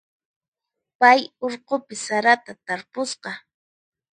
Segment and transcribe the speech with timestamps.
[0.99, 3.31] Pay urqupi sarata tarpusqa.